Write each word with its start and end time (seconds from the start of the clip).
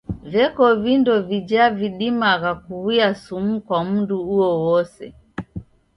Veko 0.35 0.65
vindo 0.83 1.13
vija 1.27 1.65
vidimagha 1.79 2.51
kuw'uya 2.63 3.09
sumu 3.23 3.55
kwa 3.65 3.79
mndu 3.89 4.17
uowose. 4.33 5.05